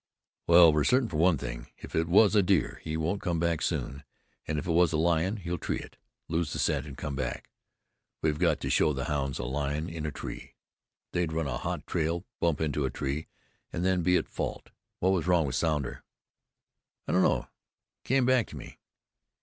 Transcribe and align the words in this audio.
"Well, 0.47 0.73
we're 0.73 0.83
certain 0.83 1.09
of 1.09 1.13
one 1.13 1.37
thing; 1.37 1.67
if 1.77 1.93
it 1.95 2.07
was 2.07 2.33
a 2.33 2.41
deer, 2.41 2.81
he 2.83 2.97
won't 2.97 3.21
come 3.21 3.39
back 3.39 3.61
soon, 3.61 4.03
and 4.47 4.57
if 4.57 4.65
it 4.65 4.71
was 4.71 4.91
a 4.91 4.97
lion, 4.97 5.37
he'll 5.37 5.59
tree 5.59 5.77
it, 5.77 5.95
lose 6.27 6.51
the 6.53 6.57
scent, 6.57 6.87
and 6.87 6.97
come 6.97 7.15
back. 7.15 7.51
We've 8.23 8.39
got 8.39 8.59
to 8.61 8.71
show 8.71 8.93
the 8.93 9.03
hounds 9.03 9.37
a 9.37 9.45
lion 9.45 9.87
in 9.89 10.07
a 10.07 10.11
tree. 10.11 10.55
They'd 11.11 11.31
run 11.33 11.45
a 11.45 11.57
hot 11.59 11.85
trail, 11.85 12.25
bump 12.39 12.61
into 12.61 12.83
a 12.85 12.89
tree, 12.89 13.27
and 13.71 13.85
then 13.85 14.01
be 14.01 14.17
at 14.17 14.27
fault. 14.27 14.71
What 15.01 15.11
was 15.11 15.27
wrong 15.27 15.45
with 15.45 15.53
Sounder?" 15.53 16.03
"I 17.07 17.11
don't 17.11 17.21
know. 17.21 17.45
He 17.99 18.07
came 18.07 18.25
back 18.25 18.47
to 18.47 18.57
me." 18.57 18.79